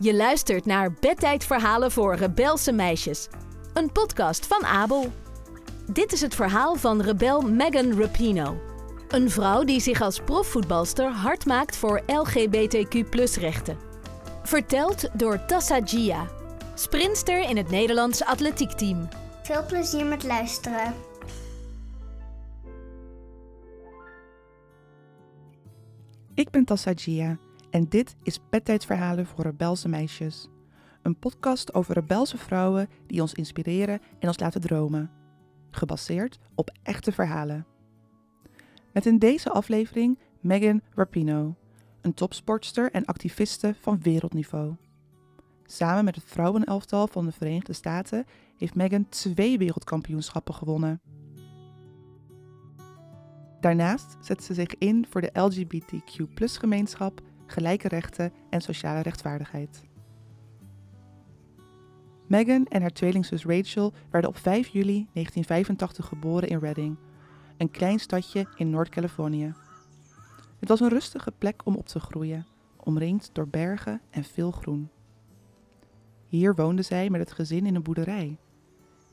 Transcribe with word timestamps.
Je 0.00 0.14
luistert 0.14 0.66
naar 0.66 0.92
Bedtijdverhalen 0.92 1.90
voor 1.90 2.14
Rebelse 2.14 2.72
Meisjes. 2.72 3.28
Een 3.74 3.92
podcast 3.92 4.46
van 4.46 4.64
Abel. 4.64 5.12
Dit 5.86 6.12
is 6.12 6.20
het 6.20 6.34
verhaal 6.34 6.74
van 6.74 7.00
rebel 7.00 7.40
Megan 7.40 8.00
Rapino. 8.00 8.60
Een 9.08 9.30
vrouw 9.30 9.64
die 9.64 9.80
zich 9.80 10.00
als 10.00 10.20
profvoetbalster 10.20 11.10
hard 11.10 11.46
maakt 11.46 11.76
voor 11.76 12.02
LGBTQ-rechten. 12.06 13.76
Verteld 14.42 15.18
door 15.18 15.44
Tassa 15.46 15.80
Gia, 15.84 16.26
sprinster 16.74 17.48
in 17.48 17.56
het 17.56 17.70
Nederlands 17.70 18.24
atletiekteam. 18.24 19.08
Veel 19.42 19.66
plezier 19.66 20.06
met 20.06 20.24
luisteren. 20.24 20.94
Ik 26.34 26.50
ben 26.50 26.64
Tassa 26.64 26.92
Gia 26.94 27.38
en 27.70 27.88
dit 27.88 28.16
is 28.22 28.40
Bedtijdverhalen 28.50 29.26
voor 29.26 29.44
Rebelse 29.44 29.88
Meisjes. 29.88 30.48
Een 31.02 31.18
podcast 31.18 31.74
over 31.74 31.94
rebelse 31.94 32.38
vrouwen 32.38 32.88
die 33.06 33.20
ons 33.20 33.34
inspireren 33.34 34.00
en 34.18 34.28
ons 34.28 34.38
laten 34.38 34.60
dromen. 34.60 35.10
Gebaseerd 35.70 36.38
op 36.54 36.70
echte 36.82 37.12
verhalen. 37.12 37.66
Met 38.92 39.06
in 39.06 39.18
deze 39.18 39.50
aflevering 39.50 40.18
Megan 40.40 40.82
Rapino, 40.94 41.54
een 42.00 42.14
topsportster 42.14 42.92
en 42.92 43.04
activiste 43.04 43.74
van 43.80 44.00
wereldniveau. 44.02 44.74
Samen 45.64 46.04
met 46.04 46.14
het 46.14 46.24
vrouwenelftal 46.24 47.06
van 47.06 47.24
de 47.24 47.32
Verenigde 47.32 47.72
Staten 47.72 48.24
heeft 48.56 48.74
Megan 48.74 49.08
twee 49.08 49.58
wereldkampioenschappen 49.58 50.54
gewonnen. 50.54 51.00
Daarnaast 53.60 54.16
zet 54.20 54.42
ze 54.42 54.54
zich 54.54 54.78
in 54.78 55.06
voor 55.10 55.20
de 55.20 55.30
LGBTQ-gemeenschap, 55.40 57.20
gelijke 57.50 57.88
rechten 57.88 58.32
en 58.50 58.60
sociale 58.60 59.00
rechtvaardigheid. 59.00 59.82
Megan 62.26 62.66
en 62.66 62.80
haar 62.80 62.92
tweelingzus 62.92 63.44
Rachel 63.44 63.92
werden 64.10 64.30
op 64.30 64.36
5 64.36 64.68
juli 64.68 65.08
1985 65.12 66.06
geboren 66.06 66.48
in 66.48 66.58
Redding, 66.58 66.96
een 67.56 67.70
klein 67.70 67.98
stadje 67.98 68.46
in 68.56 68.70
Noord-Californië. 68.70 69.54
Het 70.58 70.68
was 70.68 70.80
een 70.80 70.88
rustige 70.88 71.32
plek 71.38 71.60
om 71.64 71.76
op 71.76 71.86
te 71.86 72.00
groeien, 72.00 72.46
omringd 72.76 73.30
door 73.32 73.48
bergen 73.48 74.00
en 74.10 74.24
veel 74.24 74.50
groen. 74.50 74.90
Hier 76.26 76.54
woonde 76.54 76.82
zij 76.82 77.10
met 77.10 77.20
het 77.20 77.32
gezin 77.32 77.66
in 77.66 77.74
een 77.74 77.82
boerderij. 77.82 78.36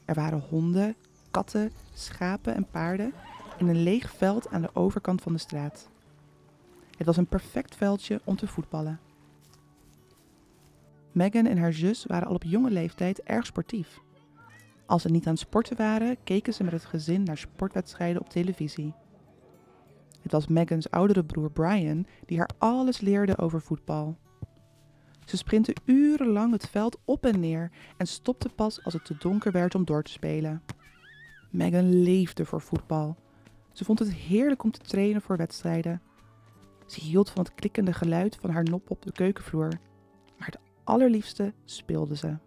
Er 0.05 0.15
waren 0.15 0.39
honden, 0.39 0.95
katten, 1.31 1.71
schapen 1.93 2.55
en 2.55 2.67
paarden 2.71 3.13
en 3.57 3.67
een 3.67 3.83
leeg 3.83 4.11
veld 4.11 4.49
aan 4.49 4.61
de 4.61 4.75
overkant 4.75 5.21
van 5.21 5.33
de 5.33 5.39
straat. 5.39 5.89
Het 6.95 7.05
was 7.05 7.17
een 7.17 7.27
perfect 7.27 7.75
veldje 7.75 8.21
om 8.23 8.35
te 8.35 8.47
voetballen. 8.47 8.99
Megan 11.11 11.45
en 11.45 11.57
haar 11.57 11.73
zus 11.73 12.05
waren 12.05 12.27
al 12.27 12.33
op 12.33 12.43
jonge 12.43 12.71
leeftijd 12.71 13.23
erg 13.23 13.45
sportief. 13.45 13.99
Als 14.85 15.01
ze 15.01 15.09
niet 15.09 15.25
aan 15.25 15.33
het 15.33 15.41
sporten 15.41 15.77
waren, 15.77 16.17
keken 16.23 16.53
ze 16.53 16.63
met 16.63 16.73
het 16.73 16.85
gezin 16.85 17.23
naar 17.23 17.37
sportwedstrijden 17.37 18.21
op 18.21 18.29
televisie. 18.29 18.93
Het 20.21 20.31
was 20.31 20.47
Megans 20.47 20.91
oudere 20.91 21.23
broer 21.23 21.51
Brian 21.51 22.05
die 22.25 22.37
haar 22.37 22.49
alles 22.57 23.01
leerde 23.01 23.37
over 23.37 23.61
voetbal. 23.61 24.17
Ze 25.25 25.37
sprintte 25.37 25.75
urenlang 25.85 26.51
het 26.51 26.69
veld 26.69 26.97
op 27.05 27.25
en 27.25 27.39
neer 27.39 27.71
en 27.97 28.07
stopte 28.07 28.49
pas 28.49 28.83
als 28.83 28.93
het 28.93 29.05
te 29.05 29.15
donker 29.19 29.51
werd 29.51 29.75
om 29.75 29.85
door 29.85 30.03
te 30.03 30.11
spelen. 30.11 30.61
Megan 31.49 32.01
leefde 32.03 32.45
voor 32.45 32.61
voetbal. 32.61 33.15
Ze 33.71 33.85
vond 33.85 33.99
het 33.99 34.13
heerlijk 34.13 34.63
om 34.63 34.71
te 34.71 34.79
trainen 34.79 35.21
voor 35.21 35.37
wedstrijden. 35.37 36.01
Ze 36.85 37.01
hield 37.01 37.29
van 37.29 37.43
het 37.43 37.55
klikkende 37.55 37.93
geluid 37.93 38.37
van 38.41 38.49
haar 38.49 38.63
nop 38.63 38.89
op 38.89 39.01
de 39.01 39.11
keukenvloer, 39.11 39.79
maar 40.37 40.47
het 40.47 40.59
allerliefste 40.83 41.53
speelde 41.65 42.15
ze. 42.15 42.37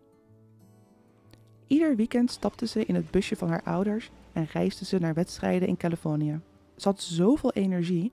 Ieder 1.67 1.97
weekend 1.97 2.31
stapte 2.31 2.67
ze 2.67 2.85
in 2.85 2.95
het 2.95 3.11
busje 3.11 3.37
van 3.37 3.49
haar 3.49 3.63
ouders 3.63 4.11
en 4.33 4.45
reisde 4.53 4.85
ze 4.85 4.99
naar 4.99 5.15
wedstrijden 5.15 5.69
in 5.69 5.77
Californië. 5.77 6.41
Ze 6.77 6.89
had 6.89 7.01
zoveel 7.01 7.53
energie. 7.53 8.13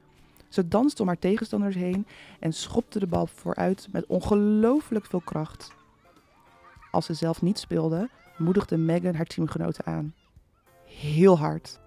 Ze 0.50 0.68
danste 0.68 1.02
om 1.02 1.08
haar 1.08 1.20
tegenstanders 1.20 1.76
heen 1.76 2.08
en 2.40 2.54
schopte 2.54 3.00
de 3.00 3.08
bal 3.08 3.28
vooruit 3.28 3.88
met 3.92 4.06
ongelooflijk 4.06 5.06
veel 5.06 5.22
kracht. 5.22 5.74
Als 6.92 7.06
ze 7.06 7.14
zelf 7.14 7.42
niet 7.42 7.60
speelde, 7.60 8.10
moedigde 8.38 8.78
Megan 8.78 9.16
haar 9.16 9.26
teamgenoten 9.26 9.86
aan. 9.86 10.14
Heel 10.86 11.38
hard. 11.38 11.80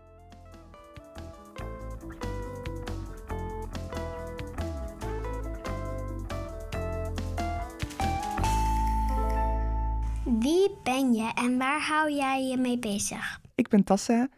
Wie 10.39 10.71
ben 10.83 11.13
je 11.13 11.31
en 11.35 11.59
waar 11.59 11.81
hou 11.81 12.13
jij 12.13 12.43
je 12.43 12.57
mee 12.57 12.79
bezig? 12.79 13.41
Ik 13.55 13.69
ben 13.69 13.85
Tassa, 13.85 14.29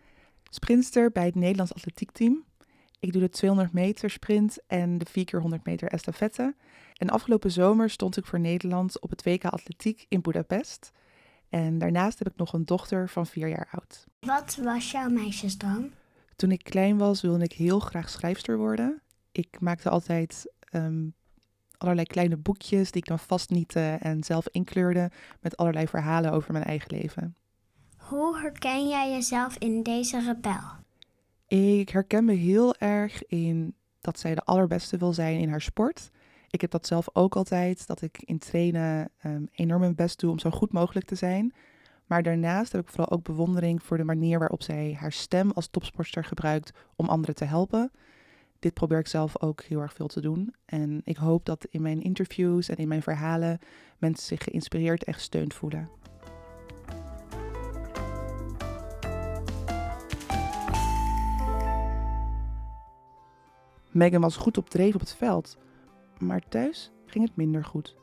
sprinster 0.50 1.10
bij 1.10 1.24
het 1.24 1.34
Nederlands 1.34 1.74
atletiekteam. 1.74 2.44
Ik 3.00 3.12
doe 3.12 3.22
de 3.22 3.28
200 3.28 3.72
meter 3.72 4.10
sprint 4.10 4.58
en 4.66 4.98
de 4.98 5.04
4 5.10 5.24
keer 5.24 5.40
100 5.40 5.64
meter 5.64 5.88
estafette. 5.88 6.54
En 6.94 7.10
afgelopen 7.10 7.50
zomer 7.50 7.90
stond 7.90 8.16
ik 8.16 8.26
voor 8.26 8.40
Nederland 8.40 9.00
op 9.00 9.10
het 9.10 9.22
WK 9.22 9.44
Atletiek 9.44 10.06
in 10.08 10.20
Budapest. 10.20 10.90
En 11.48 11.78
daarnaast 11.78 12.18
heb 12.18 12.28
ik 12.28 12.36
nog 12.36 12.52
een 12.52 12.64
dochter 12.64 13.08
van 13.08 13.26
4 13.26 13.48
jaar 13.48 13.68
oud. 13.70 14.06
Wat 14.20 14.56
was 14.62 14.90
jouw 14.90 15.08
meisjesdroom? 15.08 15.90
Toen 16.36 16.50
ik 16.50 16.64
klein 16.64 16.98
was, 16.98 17.20
wilde 17.20 17.44
ik 17.44 17.52
heel 17.52 17.80
graag 17.80 18.08
schrijfster 18.08 18.56
worden. 18.58 19.02
Ik 19.32 19.60
maakte 19.60 19.90
altijd 19.90 20.52
ehm, 20.60 21.08
allerlei 21.80 22.06
kleine 22.06 22.36
boekjes 22.36 22.90
die 22.90 23.02
ik 23.02 23.08
dan 23.08 23.18
vastniette 23.18 23.96
en 24.00 24.24
zelf 24.24 24.48
inkleurde 24.48 25.10
met 25.40 25.56
allerlei 25.56 25.88
verhalen 25.88 26.32
over 26.32 26.52
mijn 26.52 26.64
eigen 26.64 26.96
leven. 26.96 27.36
Hoe 27.96 28.38
herken 28.38 28.88
jij 28.88 29.10
jezelf 29.10 29.56
in 29.56 29.82
deze 29.82 30.20
rebel? 30.20 30.78
Ik 31.46 31.88
herken 31.88 32.24
me 32.24 32.32
heel 32.32 32.74
erg 32.74 33.26
in 33.26 33.74
dat 34.00 34.18
zij 34.18 34.34
de 34.34 34.44
allerbeste 34.44 34.96
wil 34.96 35.12
zijn 35.12 35.40
in 35.40 35.48
haar 35.48 35.60
sport. 35.60 36.10
Ik 36.50 36.60
heb 36.60 36.70
dat 36.70 36.86
zelf 36.86 37.08
ook 37.12 37.36
altijd, 37.36 37.86
dat 37.86 38.02
ik 38.02 38.22
in 38.24 38.38
trainen 38.38 39.10
um, 39.24 39.48
enorm 39.52 39.80
mijn 39.80 39.94
best 39.94 40.20
doe 40.20 40.30
om 40.30 40.38
zo 40.38 40.50
goed 40.50 40.72
mogelijk 40.72 41.06
te 41.06 41.14
zijn. 41.14 41.54
Maar 42.06 42.22
daarnaast 42.22 42.72
heb 42.72 42.80
ik 42.80 42.88
vooral 42.88 43.10
ook 43.10 43.24
bewondering 43.24 43.82
voor 43.82 43.96
de 43.96 44.04
manier 44.04 44.38
waarop 44.38 44.62
zij 44.62 44.96
haar 45.00 45.12
stem 45.12 45.50
als 45.50 45.68
topsporter 45.68 46.24
gebruikt 46.24 46.72
om 46.96 47.08
anderen 47.08 47.34
te 47.34 47.44
helpen. 47.44 47.90
Dit 48.60 48.74
probeer 48.74 48.98
ik 48.98 49.06
zelf 49.06 49.42
ook 49.42 49.62
heel 49.62 49.80
erg 49.80 49.92
veel 49.92 50.06
te 50.06 50.20
doen. 50.20 50.54
En 50.64 51.00
ik 51.04 51.16
hoop 51.16 51.44
dat 51.44 51.66
in 51.70 51.82
mijn 51.82 52.02
interviews 52.02 52.68
en 52.68 52.76
in 52.76 52.88
mijn 52.88 53.02
verhalen 53.02 53.58
mensen 53.98 54.26
zich 54.26 54.44
geïnspireerd 54.44 55.04
en 55.04 55.14
gesteund 55.14 55.54
voelen. 55.54 55.88
Megan 63.90 64.20
was 64.20 64.36
goed 64.36 64.58
op 64.58 64.70
dreef 64.70 64.94
op 64.94 65.00
het 65.00 65.14
veld, 65.14 65.58
maar 66.18 66.48
thuis 66.48 66.92
ging 67.06 67.26
het 67.26 67.36
minder 67.36 67.64
goed. 67.64 67.96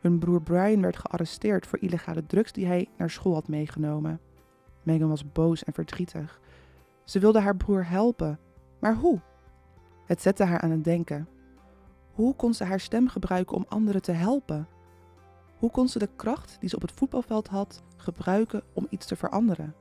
Hun 0.00 0.18
broer 0.18 0.42
Brian 0.42 0.80
werd 0.80 0.96
gearresteerd 0.96 1.66
voor 1.66 1.78
illegale 1.78 2.26
drugs 2.26 2.52
die 2.52 2.66
hij 2.66 2.88
naar 2.96 3.10
school 3.10 3.34
had 3.34 3.48
meegenomen. 3.48 4.20
Megan 4.82 5.08
was 5.08 5.32
boos 5.32 5.64
en 5.64 5.72
verdrietig. 5.72 6.40
Ze 7.04 7.18
wilde 7.18 7.40
haar 7.40 7.56
broer 7.56 7.88
helpen, 7.88 8.38
maar 8.78 8.94
hoe? 8.94 9.20
Het 10.10 10.22
zette 10.22 10.44
haar 10.44 10.60
aan 10.60 10.70
het 10.70 10.84
denken. 10.84 11.28
Hoe 12.12 12.34
kon 12.34 12.54
ze 12.54 12.64
haar 12.64 12.80
stem 12.80 13.08
gebruiken 13.08 13.56
om 13.56 13.64
anderen 13.68 14.02
te 14.02 14.12
helpen? 14.12 14.68
Hoe 15.58 15.70
kon 15.70 15.88
ze 15.88 15.98
de 15.98 16.08
kracht 16.16 16.56
die 16.60 16.68
ze 16.68 16.76
op 16.76 16.82
het 16.82 16.92
voetbalveld 16.92 17.48
had 17.48 17.82
gebruiken 17.96 18.62
om 18.72 18.86
iets 18.88 19.06
te 19.06 19.16
veranderen? 19.16 19.74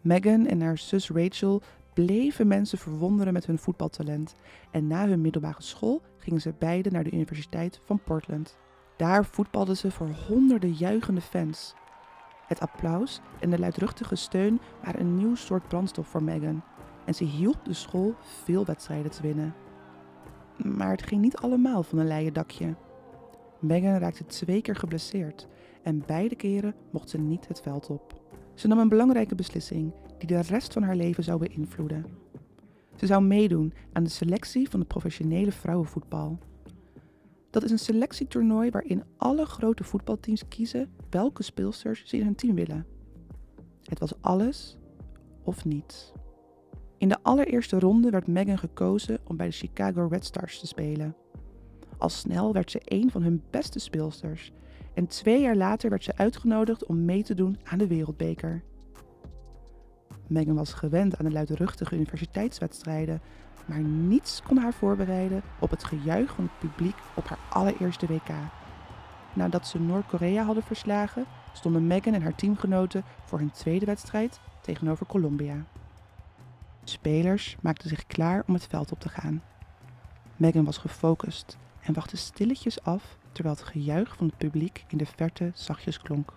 Megan 0.00 0.46
en 0.46 0.60
haar 0.60 0.78
zus 0.78 1.10
Rachel 1.10 1.62
bleven 1.94 2.46
mensen 2.46 2.78
verwonderen 2.78 3.32
met 3.32 3.46
hun 3.46 3.58
voetbaltalent 3.58 4.34
en 4.70 4.86
na 4.86 5.08
hun 5.08 5.20
middelbare 5.20 5.62
school 5.62 6.02
gingen 6.18 6.40
ze 6.40 6.54
beiden 6.58 6.92
naar 6.92 7.04
de 7.04 7.12
Universiteit 7.12 7.80
van 7.84 8.00
Portland. 8.04 8.58
Daar 8.96 9.24
voetbalden 9.24 9.76
ze 9.76 9.90
voor 9.90 10.10
honderden 10.28 10.72
juichende 10.72 11.20
fans. 11.20 11.74
Het 12.46 12.60
applaus 12.60 13.20
en 13.40 13.50
de 13.50 13.58
luidruchtige 13.58 14.14
steun 14.14 14.60
waren 14.84 15.00
een 15.00 15.16
nieuw 15.16 15.34
soort 15.34 15.68
brandstof 15.68 16.06
voor 16.06 16.22
Megan 16.22 16.62
en 17.06 17.14
ze 17.14 17.24
hielp 17.24 17.64
de 17.64 17.72
school 17.72 18.14
veel 18.20 18.64
wedstrijden 18.64 19.10
te 19.10 19.22
winnen. 19.22 19.54
Maar 20.56 20.90
het 20.90 21.02
ging 21.02 21.20
niet 21.20 21.36
allemaal 21.36 21.82
van 21.82 21.98
een 21.98 22.06
leien 22.06 22.32
dakje. 22.32 22.74
Megan 23.58 23.98
raakte 23.98 24.26
twee 24.26 24.62
keer 24.62 24.76
geblesseerd 24.76 25.48
en 25.82 26.02
beide 26.06 26.34
keren 26.34 26.74
mocht 26.90 27.10
ze 27.10 27.18
niet 27.18 27.48
het 27.48 27.60
veld 27.60 27.90
op. 27.90 28.20
Ze 28.54 28.68
nam 28.68 28.78
een 28.78 28.88
belangrijke 28.88 29.34
beslissing 29.34 29.92
die 30.18 30.26
de 30.26 30.40
rest 30.40 30.72
van 30.72 30.82
haar 30.82 30.96
leven 30.96 31.24
zou 31.24 31.38
beïnvloeden. 31.38 32.06
Ze 32.96 33.06
zou 33.06 33.22
meedoen 33.22 33.72
aan 33.92 34.04
de 34.04 34.10
selectie 34.10 34.70
van 34.70 34.80
het 34.80 34.88
professionele 34.88 35.52
vrouwenvoetbal. 35.52 36.38
Dat 37.50 37.62
is 37.62 37.70
een 37.70 37.78
selectietoernooi 37.78 38.70
waarin 38.70 39.04
alle 39.16 39.44
grote 39.44 39.84
voetbalteams 39.84 40.48
kiezen 40.48 40.90
welke 41.10 41.42
speelsters 41.42 42.02
ze 42.04 42.16
in 42.16 42.24
hun 42.24 42.34
team 42.34 42.54
willen. 42.54 42.86
Het 43.82 43.98
was 43.98 44.12
alles 44.20 44.76
of 45.42 45.64
niets. 45.64 46.12
In 46.98 47.08
de 47.08 47.18
allereerste 47.22 47.78
ronde 47.78 48.10
werd 48.10 48.26
Megan 48.26 48.58
gekozen 48.58 49.18
om 49.24 49.36
bij 49.36 49.46
de 49.46 49.52
Chicago 49.52 50.06
Red 50.10 50.24
Stars 50.24 50.60
te 50.60 50.66
spelen. 50.66 51.16
Al 51.98 52.08
snel 52.08 52.52
werd 52.52 52.70
ze 52.70 52.80
een 52.84 53.10
van 53.10 53.22
hun 53.22 53.42
beste 53.50 53.78
speelsters. 53.78 54.52
En 54.94 55.06
twee 55.06 55.40
jaar 55.40 55.56
later 55.56 55.90
werd 55.90 56.04
ze 56.04 56.16
uitgenodigd 56.16 56.86
om 56.86 57.04
mee 57.04 57.22
te 57.22 57.34
doen 57.34 57.58
aan 57.64 57.78
de 57.78 57.86
Wereldbeker. 57.86 58.62
Megan 60.26 60.54
was 60.54 60.72
gewend 60.72 61.18
aan 61.18 61.24
de 61.24 61.32
luidruchtige 61.32 61.94
universiteitswedstrijden, 61.94 63.20
maar 63.66 63.80
niets 63.80 64.42
kon 64.42 64.56
haar 64.56 64.74
voorbereiden 64.74 65.42
op 65.60 65.70
het 65.70 65.84
gejuich 65.84 66.34
van 66.34 66.44
het 66.44 66.70
publiek 66.70 66.96
op 67.16 67.24
haar 67.28 67.38
allereerste 67.50 68.06
WK. 68.06 68.30
Nadat 69.34 69.66
ze 69.66 69.80
Noord-Korea 69.80 70.44
hadden 70.44 70.62
verslagen, 70.62 71.24
stonden 71.52 71.86
Megan 71.86 72.14
en 72.14 72.22
haar 72.22 72.34
teamgenoten 72.34 73.04
voor 73.24 73.38
hun 73.38 73.50
tweede 73.50 73.86
wedstrijd 73.86 74.40
tegenover 74.62 75.06
Colombia. 75.06 75.64
Spelers 76.90 77.56
maakten 77.60 77.88
zich 77.88 78.06
klaar 78.06 78.44
om 78.46 78.54
het 78.54 78.66
veld 78.66 78.92
op 78.92 79.00
te 79.00 79.08
gaan. 79.08 79.42
Megan 80.36 80.64
was 80.64 80.78
gefocust 80.78 81.56
en 81.80 81.94
wachtte 81.94 82.16
stilletjes 82.16 82.82
af 82.82 83.16
terwijl 83.32 83.56
het 83.56 83.64
gejuich 83.64 84.16
van 84.16 84.26
het 84.26 84.36
publiek 84.36 84.84
in 84.88 84.98
de 84.98 85.06
verte 85.06 85.50
zachtjes 85.54 85.98
klonk. 85.98 86.32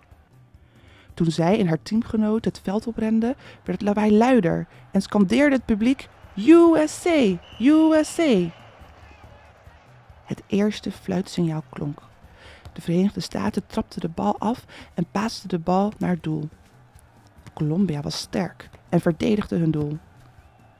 Toen 1.14 1.30
zij 1.30 1.58
en 1.58 1.68
haar 1.68 1.82
teamgenoot 1.82 2.44
het 2.44 2.60
veld 2.62 2.86
oprenden, 2.86 3.34
werd 3.64 3.80
het 3.80 3.82
lawaai 3.82 4.16
luider 4.16 4.66
en 4.90 5.02
scandeerde 5.02 5.56
het 5.56 5.64
publiek 5.64 6.08
USA, 6.36 7.38
USA. 7.58 8.50
Het 10.24 10.42
eerste 10.46 10.92
fluitsignaal 10.92 11.62
klonk. 11.70 12.02
De 12.72 12.80
Verenigde 12.80 13.20
Staten 13.20 13.66
trapte 13.66 14.00
de 14.00 14.08
bal 14.08 14.38
af 14.38 14.64
en 14.94 15.06
paaste 15.10 15.48
de 15.48 15.58
bal 15.58 15.92
naar 15.98 16.10
het 16.10 16.22
doel. 16.22 16.48
Colombia 17.54 18.00
was 18.00 18.18
sterk 18.18 18.70
en 18.88 19.00
verdedigde 19.00 19.56
hun 19.56 19.70
doel. 19.70 19.98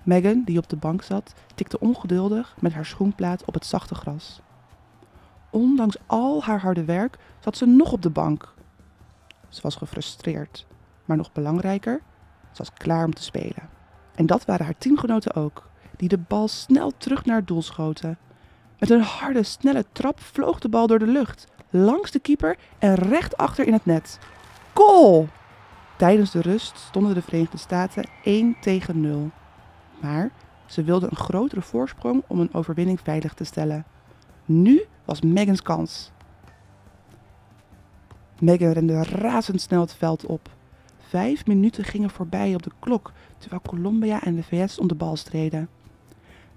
Megan, 0.03 0.43
die 0.45 0.59
op 0.59 0.69
de 0.69 0.77
bank 0.77 1.03
zat, 1.03 1.35
tikte 1.55 1.81
ongeduldig 1.81 2.55
met 2.61 2.73
haar 2.73 2.87
schoenplaat 2.87 3.45
op 3.45 3.55
het 3.55 3.67
zachte 3.67 3.95
gras. 3.95 4.41
Ondanks 5.51 5.97
al 6.07 6.43
haar 6.43 6.61
harde 6.61 6.85
werk 6.85 7.19
zat 7.41 7.57
ze 7.57 7.67
nog 7.67 7.93
op 7.93 8.03
de 8.03 8.11
bank. 8.11 8.55
Ze 9.49 9.61
was 9.63 9.77
gefrustreerd, 9.77 10.67
maar 11.05 11.17
nog 11.17 11.33
belangrijker, 11.33 12.01
ze 12.51 12.59
was 12.59 12.73
klaar 12.73 13.05
om 13.05 13.15
te 13.15 13.23
spelen. 13.23 13.69
En 14.15 14.27
dat 14.27 14.45
waren 14.45 14.65
haar 14.65 14.79
teamgenoten 14.79 15.35
ook, 15.35 15.69
die 15.97 16.09
de 16.09 16.19
bal 16.19 16.49
snel 16.49 16.93
terug 16.97 17.25
naar 17.25 17.37
het 17.37 17.47
doel 17.47 17.63
schoten. 17.63 18.19
Met 18.79 18.91
een 18.91 19.03
harde, 19.03 19.43
snelle 19.43 19.85
trap 19.93 20.21
vloog 20.21 20.59
de 20.59 20.69
bal 20.69 20.87
door 20.87 20.99
de 20.99 21.07
lucht, 21.07 21.47
langs 21.71 22.11
de 22.11 22.19
keeper 22.19 22.57
en 22.79 22.95
recht 22.95 23.37
achter 23.37 23.67
in 23.67 23.73
het 23.73 23.85
net. 23.85 24.19
Goal! 24.75 25.29
Tijdens 25.97 26.31
de 26.31 26.41
rust 26.41 26.79
stonden 26.79 27.15
de 27.15 27.23
Verenigde 27.23 27.59
Staten 27.59 28.09
1 28.25 28.57
tegen 28.61 29.01
0. 29.01 29.31
Maar 30.01 30.31
ze 30.67 30.83
wilden 30.83 31.11
een 31.11 31.17
grotere 31.17 31.63
voorsprong 31.63 32.23
om 32.27 32.41
een 32.41 32.55
overwinning 32.55 33.01
veilig 33.01 33.35
te 33.35 33.45
stellen. 33.45 33.85
Nu 34.45 34.85
was 35.05 35.21
Megans 35.21 35.63
kans. 35.63 36.11
Megan 38.41 38.73
rende 38.73 39.03
razendsnel 39.03 39.81
het 39.81 39.95
veld 39.95 40.27
op. 40.27 40.49
Vijf 40.99 41.47
minuten 41.47 41.85
gingen 41.85 42.11
voorbij 42.11 42.55
op 42.55 42.63
de 42.63 42.71
klok, 42.79 43.13
terwijl 43.39 43.63
Colombia 43.67 44.23
en 44.23 44.35
de 44.35 44.43
VS 44.43 44.79
om 44.79 44.89
de 44.89 44.95
bal 44.95 45.17
streden. 45.17 45.69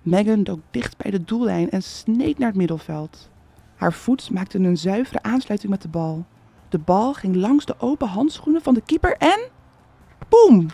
Megan 0.01 0.43
dook 0.43 0.59
dicht 0.71 0.97
bij 0.97 1.11
de 1.11 1.23
doellijn 1.23 1.69
en 1.69 1.83
sneed 1.83 2.37
naar 2.37 2.47
het 2.47 2.57
middelveld. 2.57 3.29
Haar 3.75 3.93
voet 3.93 4.29
maakte 4.31 4.57
een 4.57 4.77
zuivere 4.77 5.23
aansluiting 5.23 5.71
met 5.71 5.81
de 5.81 5.87
bal. 5.87 6.25
De 6.69 6.79
bal 6.79 7.13
ging 7.13 7.35
langs 7.35 7.65
de 7.65 7.79
open 7.79 8.07
handschoenen 8.07 8.61
van 8.61 8.73
de 8.73 8.81
keeper 8.81 9.17
en... 9.17 9.39
Boem! 10.29 10.67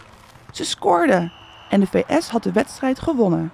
Ze 0.51 0.66
scoorde 0.66 1.31
en 1.69 1.80
de 1.80 1.88
VS 1.88 2.30
had 2.30 2.44
de 2.44 2.51
wedstrijd 2.51 3.00
gewonnen. 3.00 3.51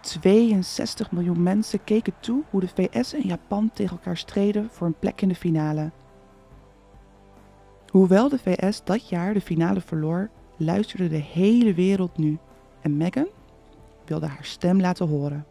62 0.00 1.10
miljoen 1.10 1.42
mensen 1.42 1.84
keken 1.84 2.14
toe 2.20 2.42
hoe 2.50 2.60
de 2.60 2.68
VS 2.68 3.12
en 3.12 3.26
Japan 3.26 3.70
tegen 3.72 3.96
elkaar 3.96 4.16
streden 4.16 4.68
voor 4.70 4.86
een 4.86 4.98
plek 4.98 5.20
in 5.20 5.28
de 5.28 5.34
finale. 5.34 5.90
Hoewel 7.88 8.28
de 8.28 8.38
VS 8.38 8.84
dat 8.84 9.08
jaar 9.08 9.34
de 9.34 9.40
finale 9.40 9.80
verloor, 9.80 10.30
luisterde 10.56 11.08
de 11.08 11.22
hele 11.22 11.74
wereld 11.74 12.18
nu 12.18 12.38
en 12.80 12.96
Meghan 12.96 13.28
wilde 14.04 14.26
haar 14.26 14.44
stem 14.44 14.80
laten 14.80 15.08
horen. 15.08 15.46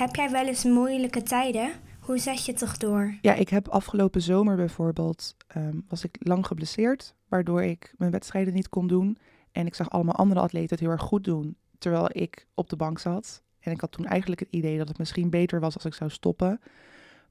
Heb 0.00 0.16
jij 0.16 0.30
wel 0.30 0.46
eens 0.46 0.64
moeilijke 0.64 1.22
tijden? 1.22 1.72
Hoe 2.00 2.18
zet 2.18 2.44
je 2.44 2.50
het 2.50 2.60
toch 2.60 2.76
door? 2.76 3.14
Ja, 3.20 3.34
ik 3.34 3.48
heb 3.48 3.68
afgelopen 3.68 4.22
zomer 4.22 4.56
bijvoorbeeld, 4.56 5.36
ehm, 5.46 5.80
was 5.88 6.04
ik 6.04 6.16
lang 6.18 6.46
geblesseerd, 6.46 7.14
waardoor 7.28 7.62
ik 7.62 7.94
mijn 7.96 8.10
wedstrijden 8.10 8.54
niet 8.54 8.68
kon 8.68 8.86
doen. 8.86 9.18
En 9.52 9.66
ik 9.66 9.74
zag 9.74 9.90
allemaal 9.90 10.14
andere 10.14 10.40
atleten 10.40 10.70
het 10.70 10.80
heel 10.80 10.90
erg 10.90 11.00
goed 11.00 11.24
doen, 11.24 11.56
terwijl 11.78 12.08
ik 12.12 12.46
op 12.54 12.68
de 12.68 12.76
bank 12.76 12.98
zat. 12.98 13.42
En 13.58 13.72
ik 13.72 13.80
had 13.80 13.92
toen 13.92 14.06
eigenlijk 14.06 14.40
het 14.40 14.48
idee 14.50 14.78
dat 14.78 14.88
het 14.88 14.98
misschien 14.98 15.30
beter 15.30 15.60
was 15.60 15.74
als 15.74 15.84
ik 15.84 15.94
zou 15.94 16.10
stoppen. 16.10 16.60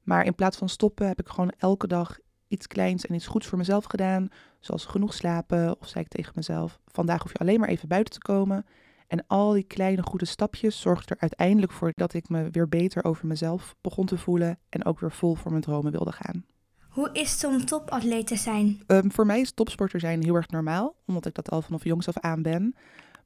Maar 0.02 0.24
in 0.24 0.34
plaats 0.34 0.56
van 0.56 0.68
stoppen 0.68 1.06
heb 1.06 1.20
ik 1.20 1.28
gewoon 1.28 1.52
elke 1.58 1.86
dag 1.86 2.18
iets 2.48 2.66
kleins 2.66 3.06
en 3.06 3.14
iets 3.14 3.26
goeds 3.26 3.46
voor 3.46 3.58
mezelf 3.58 3.84
gedaan. 3.84 4.28
Zoals 4.60 4.84
genoeg 4.84 5.14
slapen 5.14 5.80
of 5.80 5.88
zei 5.88 6.04
ik 6.04 6.10
tegen 6.10 6.32
mezelf, 6.34 6.80
vandaag 6.86 7.22
hoef 7.22 7.32
je 7.32 7.38
alleen 7.38 7.60
maar 7.60 7.68
even 7.68 7.88
buiten 7.88 8.12
te 8.12 8.20
komen. 8.20 8.66
En 9.10 9.26
al 9.26 9.52
die 9.52 9.62
kleine 9.62 10.02
goede 10.02 10.24
stapjes 10.24 10.80
zorgden 10.80 11.16
er 11.16 11.22
uiteindelijk 11.22 11.72
voor 11.72 11.92
dat 11.94 12.14
ik 12.14 12.28
me 12.28 12.50
weer 12.50 12.68
beter 12.68 13.04
over 13.04 13.26
mezelf 13.26 13.76
begon 13.80 14.06
te 14.06 14.18
voelen 14.18 14.58
en 14.68 14.84
ook 14.84 15.00
weer 15.00 15.12
vol 15.12 15.34
voor 15.34 15.50
mijn 15.50 15.62
dromen 15.62 15.92
wilde 15.92 16.12
gaan. 16.12 16.44
Hoe 16.88 17.10
is 17.12 17.32
het 17.32 17.44
om 17.44 17.64
topatleet 17.64 18.26
te 18.26 18.36
zijn? 18.36 18.82
Um, 18.86 19.12
voor 19.12 19.26
mij 19.26 19.40
is 19.40 19.52
topsporter 19.52 20.00
zijn 20.00 20.22
heel 20.22 20.34
erg 20.34 20.48
normaal, 20.48 20.94
omdat 21.06 21.26
ik 21.26 21.34
dat 21.34 21.50
al 21.50 21.62
vanaf 21.62 21.84
jongs 21.84 22.08
af 22.08 22.18
aan 22.18 22.42
ben. 22.42 22.74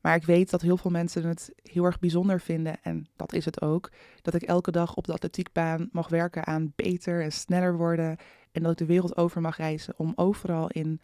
Maar 0.01 0.15
ik 0.15 0.25
weet 0.25 0.51
dat 0.51 0.63
heel 0.63 0.77
veel 0.77 0.91
mensen 0.91 1.27
het 1.27 1.53
heel 1.63 1.85
erg 1.85 1.99
bijzonder 1.99 2.41
vinden, 2.41 2.77
en 2.83 3.07
dat 3.17 3.33
is 3.33 3.45
het 3.45 3.63
ook, 3.63 3.91
dat 4.23 4.35
ik 4.35 4.43
elke 4.43 4.71
dag 4.71 4.95
op 4.95 5.05
de 5.05 5.13
atletiekbaan 5.13 5.89
mag 5.93 6.09
werken 6.09 6.47
aan 6.47 6.73
beter 6.77 7.23
en 7.23 7.33
sneller 7.33 7.77
worden. 7.77 8.17
En 8.53 8.63
dat 8.63 8.73
ik 8.73 8.79
de 8.79 8.87
wereld 8.87 9.17
over 9.17 9.41
mag 9.41 9.57
reizen 9.57 9.95
om 9.97 10.13
overal 10.15 10.69
in 10.69 11.01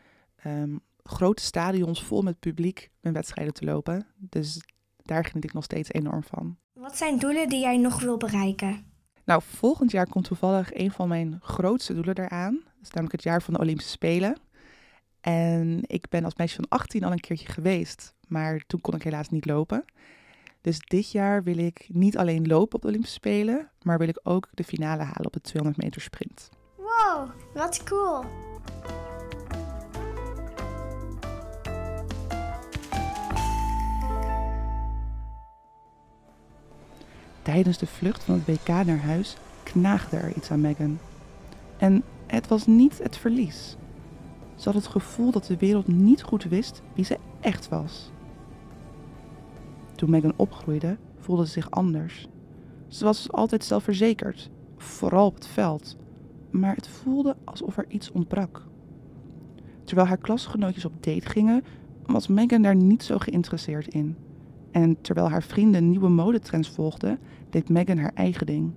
um, 0.47 0.81
grote 1.03 1.43
stadions 1.43 2.05
vol 2.05 2.23
met 2.23 2.41
publiek 2.41 2.91
mijn 3.01 3.15
wedstrijden 3.15 3.55
te 3.55 3.65
lopen. 3.65 4.07
Dus 4.17 4.61
daar 4.97 5.25
geniet 5.25 5.45
ik 5.45 5.53
nog 5.53 5.65
steeds 5.65 5.93
enorm 5.93 6.23
van. 6.23 6.57
Wat 6.73 6.97
zijn 6.97 7.19
doelen 7.19 7.49
die 7.49 7.61
jij 7.61 7.77
nog 7.77 8.01
wil 8.01 8.17
bereiken? 8.17 8.85
Nou, 9.25 9.43
volgend 9.45 9.91
jaar 9.91 10.07
komt 10.09 10.25
toevallig 10.25 10.75
een 10.75 10.91
van 10.91 11.09
mijn 11.09 11.39
grootste 11.41 11.95
doelen 11.95 12.19
eraan. 12.19 12.55
Dat 12.55 12.83
is 12.83 12.89
namelijk 12.89 13.13
het 13.13 13.23
jaar 13.23 13.43
van 13.43 13.55
de 13.55 13.61
Olympische 13.61 13.91
Spelen. 13.91 14.37
En 15.21 15.81
ik 15.87 16.09
ben 16.09 16.25
als 16.25 16.35
meisje 16.35 16.57
van 16.57 16.69
18 16.69 17.05
al 17.05 17.13
een 17.13 17.21
keertje 17.21 17.53
geweest, 17.53 18.15
maar 18.29 18.65
toen 18.67 18.81
kon 18.81 18.95
ik 18.95 19.03
helaas 19.03 19.29
niet 19.29 19.47
lopen. 19.47 19.85
Dus 20.61 20.79
dit 20.79 21.11
jaar 21.11 21.43
wil 21.43 21.59
ik 21.59 21.87
niet 21.89 22.19
alleen 22.19 22.47
lopen 22.47 22.75
op 22.75 22.83
de 22.83 22.89
Olympische 22.89 23.15
Spelen, 23.15 23.71
maar 23.83 23.99
wil 23.99 24.09
ik 24.09 24.21
ook 24.23 24.49
de 24.51 24.65
finale 24.65 25.03
halen 25.03 25.27
op 25.27 25.33
de 25.33 25.41
200 25.41 25.83
meter 25.83 26.01
sprint. 26.01 26.49
Wow, 26.77 27.31
wat 27.55 27.83
cool! 27.83 28.50
Tijdens 37.43 37.79
de 37.79 37.87
vlucht 37.87 38.25
van 38.25 38.35
het 38.35 38.47
WK 38.47 38.69
naar 38.69 39.01
huis 39.01 39.37
knaagde 39.63 40.17
er 40.17 40.37
iets 40.37 40.51
aan 40.51 40.61
Megan. 40.61 40.99
En 41.79 42.03
het 42.27 42.49
was 42.49 42.67
niet 42.67 42.99
het 43.03 43.17
verlies. 43.17 43.77
Ze 44.55 44.65
had 44.65 44.75
het 44.75 44.87
gevoel 44.87 45.31
dat 45.31 45.45
de 45.45 45.57
wereld 45.57 45.87
niet 45.87 46.23
goed 46.23 46.45
wist 46.45 46.83
wie 46.95 47.05
ze 47.05 47.19
echt 47.41 47.69
was. 47.69 48.11
Toen 49.95 50.11
Megan 50.11 50.33
opgroeide, 50.37 50.97
voelde 51.19 51.47
ze 51.47 51.53
zich 51.53 51.71
anders. 51.71 52.29
Ze 52.89 53.05
was 53.05 53.33
altijd 53.33 53.65
zelfverzekerd, 53.65 54.51
vooral 54.77 55.27
op 55.27 55.35
het 55.35 55.47
veld, 55.47 55.97
maar 56.51 56.75
het 56.75 56.89
voelde 56.89 57.37
alsof 57.45 57.77
er 57.77 57.85
iets 57.89 58.11
ontbrak. 58.11 58.67
Terwijl 59.85 60.09
haar 60.09 60.19
klasgenootjes 60.19 60.85
op 60.85 61.03
date 61.03 61.29
gingen, 61.29 61.65
was 62.07 62.29
Megan 62.29 62.63
daar 62.63 62.77
niet 62.77 63.03
zo 63.03 63.19
geïnteresseerd 63.19 63.89
in. 63.89 64.17
En 64.71 65.01
terwijl 65.01 65.31
haar 65.31 65.43
vrienden 65.43 65.91
nieuwe 65.91 66.09
modetrends 66.09 66.69
volgden, 66.69 67.19
deed 67.51 67.69
Megan 67.69 67.99
haar 67.99 68.15
eigen 68.15 68.47
ding. 68.47 68.73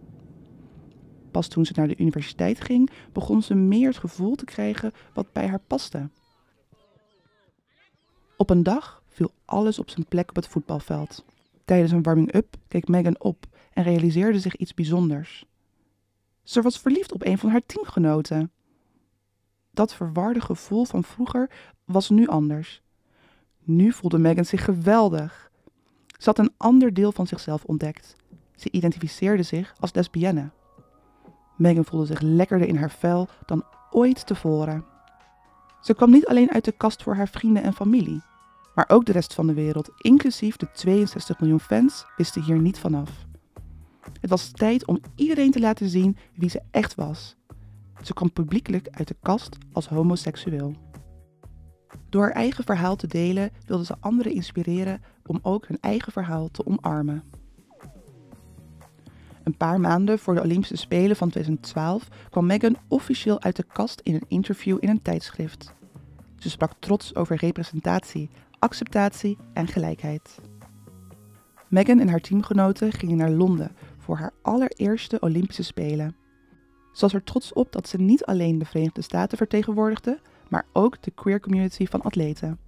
Pas 1.32 1.48
toen 1.48 1.66
ze 1.66 1.74
naar 1.76 1.88
de 1.88 1.98
universiteit 1.98 2.62
ging, 2.62 2.90
begon 3.12 3.42
ze 3.42 3.54
meer 3.54 3.88
het 3.88 3.98
gevoel 3.98 4.36
te 4.36 4.46
krijgen 4.46 4.92
wat 5.14 5.32
bij 5.32 5.48
haar 5.48 5.62
paste. 5.68 6.10
Op 8.38 8.50
een 8.50 8.64
dag 8.64 9.04
viel 9.08 9.32
alles 9.46 9.80
op 9.80 9.90
zijn 9.90 10.06
plek 10.06 10.30
op 10.30 10.36
het 10.36 10.48
voetbalveld. 10.48 11.26
Tijdens 11.66 11.92
een 11.92 12.04
warming-up 12.04 12.56
keek 12.68 12.88
Megan 12.88 13.20
op 13.20 13.46
en 13.74 13.84
realiseerde 13.84 14.40
zich 14.40 14.56
iets 14.56 14.74
bijzonders. 14.74 15.46
Ze 16.44 16.62
was 16.62 16.80
verliefd 16.80 17.14
op 17.14 17.26
een 17.26 17.38
van 17.38 17.50
haar 17.50 17.66
teamgenoten. 17.66 18.52
Dat 19.72 19.94
verwarde 19.94 20.42
gevoel 20.42 20.86
van 20.86 21.04
vroeger 21.04 21.50
was 21.86 22.10
nu 22.10 22.28
anders. 22.28 22.82
Nu 23.64 23.92
voelde 23.92 24.18
Megan 24.18 24.46
zich 24.46 24.64
geweldig. 24.64 25.52
Ze 26.24 26.30
had 26.30 26.40
een 26.40 26.54
ander 26.58 26.94
deel 26.94 27.12
van 27.12 27.28
zichzelf 27.28 27.64
ontdekt. 27.64 28.16
Ze 28.56 28.72
identificeerde 28.72 29.44
zich 29.44 29.74
als 29.80 29.94
lesbienne. 29.94 30.50
Megan 31.58 31.86
voelde 31.86 32.06
zich 32.06 32.22
lekkerder 32.22 32.68
in 32.68 32.76
haar 32.76 32.92
vel 32.92 33.28
dan 33.46 33.64
ooit 33.92 34.28
tevoren. 34.28 34.86
Ze 35.82 35.94
kwam 35.94 36.12
niet 36.12 36.26
alleen 36.26 36.52
uit 36.52 36.66
de 36.66 36.72
kast 36.72 37.04
voor 37.04 37.16
haar 37.16 37.28
vrienden 37.28 37.64
en 37.64 37.74
familie, 37.74 38.22
maar 38.76 38.86
ook 38.88 39.06
de 39.06 39.12
rest 39.12 39.34
van 39.34 39.48
de 39.48 39.54
wereld, 39.54 39.90
inclusief 39.98 40.56
de 40.56 40.72
62 40.74 41.40
miljoen 41.40 41.60
fans, 41.60 42.06
wisten 42.18 42.42
hier 42.42 42.60
niet 42.60 42.80
vanaf. 42.80 43.26
Het 44.20 44.30
was 44.30 44.52
tijd 44.52 44.88
om 44.88 45.00
iedereen 45.16 45.52
te 45.52 45.60
laten 45.60 45.90
zien 45.90 46.18
wie 46.36 46.50
ze 46.50 46.62
echt 46.72 46.96
was. 46.96 47.36
Ze 48.04 48.14
kwam 48.14 48.32
publiekelijk 48.32 48.88
uit 48.92 49.08
de 49.08 49.16
kast 49.22 49.58
als 49.72 49.88
homoseksueel. 49.88 50.76
Door 52.10 52.22
haar 52.22 52.32
eigen 52.32 52.64
verhaal 52.64 52.96
te 52.96 53.08
delen 53.08 53.52
wilde 53.66 53.86
ze 53.86 53.96
anderen 54.00 54.34
inspireren 54.34 55.02
om 55.26 55.40
ook 55.42 55.68
hun 55.68 55.78
eigen 55.82 56.12
verhaal 56.12 56.52
te 56.52 56.66
omarmen. 56.66 57.24
Een 59.44 59.58
paar 59.58 59.80
maanden 59.80 60.20
voor 60.20 60.36
de 60.36 60.42
Olympische 60.42 60.76
Spelen 60.76 61.16
van 61.16 61.30
2012 61.30 62.08
kwam 62.30 62.46
Meghan 62.46 62.78
officieel 62.88 63.42
uit 63.42 63.56
de 63.56 63.66
kast 63.74 64.00
in 64.04 64.14
een 64.14 64.26
interview 64.28 64.78
in 64.80 64.90
een 64.90 65.02
tijdschrift. 65.02 65.74
Ze 66.38 66.50
sprak 66.50 66.72
trots 66.80 67.16
over 67.16 67.36
representatie, 67.36 68.30
acceptatie 68.60 69.38
en 69.54 69.68
gelijkheid. 69.68 70.40
Meghan 71.68 72.00
en 72.00 72.10
haar 72.10 72.20
teamgenoten 72.20 72.92
gingen 72.92 73.18
naar 73.18 73.32
Londen 73.32 73.72
voor 73.98 74.18
haar 74.18 74.34
allereerste 74.42 75.20
Olympische 75.20 75.64
Spelen. 75.64 76.16
Ze 76.92 77.02
was 77.02 77.14
er 77.14 77.24
trots 77.24 77.54
op 77.54 77.72
dat 77.72 77.88
ze 77.88 77.98
niet 77.98 78.26
alleen 78.26 78.58
de 78.58 78.66
Verenigde 78.66 79.02
Staten 79.02 79.38
vertegenwoordigde, 79.38 80.20
maar 80.54 80.66
ook 80.74 81.02
de 81.02 81.12
queer 81.12 81.40
community 81.40 81.86
van 81.88 82.02
atleten. 82.02 82.60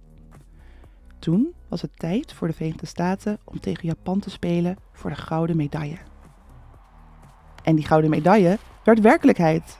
Toen 1.18 1.52
was 1.68 1.82
het 1.82 1.98
tijd 1.98 2.32
voor 2.32 2.48
de 2.48 2.54
Verenigde 2.54 2.86
Staten 2.86 3.38
om 3.44 3.60
tegen 3.60 3.88
Japan 3.88 4.20
te 4.20 4.30
spelen 4.30 4.76
voor 4.92 5.10
de 5.10 5.16
gouden 5.16 5.56
medaille. 5.56 5.98
En 7.62 7.74
die 7.74 7.84
gouden 7.84 8.10
medaille 8.10 8.58
werd 8.84 9.00
werkelijkheid. 9.00 9.78